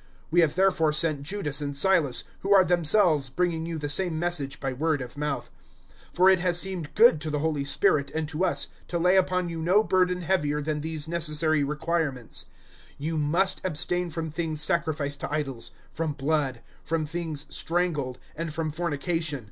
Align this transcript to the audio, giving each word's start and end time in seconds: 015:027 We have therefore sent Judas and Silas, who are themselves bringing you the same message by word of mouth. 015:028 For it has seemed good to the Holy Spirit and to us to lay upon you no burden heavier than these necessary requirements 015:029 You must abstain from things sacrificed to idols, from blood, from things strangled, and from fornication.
015:027 0.00 0.06
We 0.30 0.40
have 0.40 0.54
therefore 0.54 0.92
sent 0.94 1.22
Judas 1.24 1.60
and 1.60 1.76
Silas, 1.76 2.24
who 2.38 2.54
are 2.54 2.64
themselves 2.64 3.28
bringing 3.28 3.66
you 3.66 3.76
the 3.76 3.90
same 3.90 4.18
message 4.18 4.58
by 4.58 4.72
word 4.72 5.02
of 5.02 5.18
mouth. 5.18 5.50
015:028 6.12 6.16
For 6.16 6.30
it 6.30 6.40
has 6.40 6.58
seemed 6.58 6.94
good 6.94 7.20
to 7.20 7.28
the 7.28 7.40
Holy 7.40 7.66
Spirit 7.66 8.10
and 8.14 8.26
to 8.30 8.46
us 8.46 8.68
to 8.88 8.98
lay 8.98 9.16
upon 9.18 9.50
you 9.50 9.58
no 9.60 9.82
burden 9.84 10.22
heavier 10.22 10.62
than 10.62 10.80
these 10.80 11.06
necessary 11.06 11.62
requirements 11.62 12.46
015:029 12.92 12.94
You 12.98 13.18
must 13.18 13.60
abstain 13.62 14.08
from 14.08 14.30
things 14.30 14.62
sacrificed 14.62 15.20
to 15.20 15.30
idols, 15.30 15.70
from 15.92 16.14
blood, 16.14 16.62
from 16.82 17.04
things 17.04 17.44
strangled, 17.50 18.18
and 18.34 18.54
from 18.54 18.70
fornication. 18.70 19.50